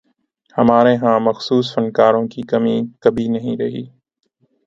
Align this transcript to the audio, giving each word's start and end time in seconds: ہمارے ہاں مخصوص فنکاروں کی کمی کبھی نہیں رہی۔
ہمارے 0.55 0.93
ہاں 0.95 1.17
مخصوص 1.19 1.65
فنکاروں 1.75 2.25
کی 2.27 2.41
کمی 2.51 2.77
کبھی 3.03 3.27
نہیں 3.27 3.55
رہی۔ 3.57 3.83